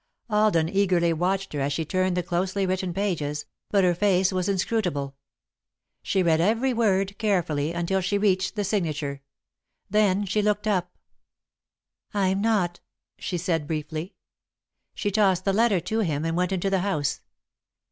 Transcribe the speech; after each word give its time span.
Alden 0.31 0.67
eagerly 0.67 1.13
watched 1.13 1.53
her 1.53 1.59
as 1.59 1.71
she 1.73 1.85
turned 1.85 2.17
the 2.17 2.23
closely 2.23 2.65
written 2.65 2.91
pages, 2.91 3.45
but 3.69 3.83
her 3.83 3.93
face 3.93 4.33
was 4.33 4.49
inscrutable. 4.49 5.15
She 6.01 6.23
read 6.23 6.41
every 6.41 6.73
word 6.73 7.19
carefully, 7.19 7.71
until 7.71 8.01
she 8.01 8.17
reached 8.17 8.55
the 8.55 8.63
signature. 8.63 9.21
Then 9.91 10.25
she 10.25 10.41
looked 10.41 10.65
up. 10.65 10.97
"I'm 12.15 12.41
not," 12.41 12.79
she 13.19 13.37
said, 13.37 13.67
briefly. 13.67 14.15
She 14.95 15.11
tossed 15.11 15.45
the 15.45 15.53
letter 15.53 15.79
to 15.79 15.99
him, 15.99 16.25
and 16.25 16.35
went 16.35 16.51
into 16.51 16.71
the 16.71 16.79
house. 16.79 17.21